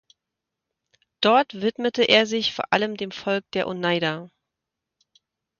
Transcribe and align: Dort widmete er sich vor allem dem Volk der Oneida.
Dort 1.19 1.61
widmete 1.61 2.01
er 2.05 2.25
sich 2.25 2.55
vor 2.55 2.73
allem 2.73 2.97
dem 2.97 3.11
Volk 3.11 3.45
der 3.51 3.67
Oneida. 3.67 4.31